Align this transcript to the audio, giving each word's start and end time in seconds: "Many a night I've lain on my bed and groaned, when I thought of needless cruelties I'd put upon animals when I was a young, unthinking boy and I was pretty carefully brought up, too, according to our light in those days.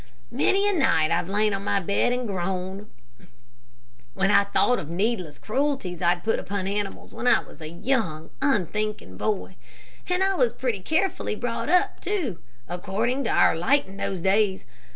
"Many 0.31 0.67
a 0.67 0.73
night 0.73 1.11
I've 1.11 1.29
lain 1.29 1.53
on 1.53 1.63
my 1.63 1.79
bed 1.79 2.11
and 2.11 2.25
groaned, 2.25 2.89
when 4.15 4.31
I 4.31 4.45
thought 4.45 4.79
of 4.79 4.89
needless 4.89 5.37
cruelties 5.37 6.01
I'd 6.01 6.23
put 6.23 6.39
upon 6.39 6.65
animals 6.67 7.13
when 7.13 7.27
I 7.27 7.43
was 7.43 7.61
a 7.61 7.69
young, 7.69 8.31
unthinking 8.41 9.17
boy 9.17 9.57
and 10.09 10.23
I 10.23 10.33
was 10.33 10.53
pretty 10.53 10.79
carefully 10.79 11.35
brought 11.35 11.69
up, 11.69 11.99
too, 11.99 12.39
according 12.67 13.25
to 13.25 13.29
our 13.29 13.55
light 13.55 13.85
in 13.85 13.97
those 13.97 14.21
days. 14.21 14.65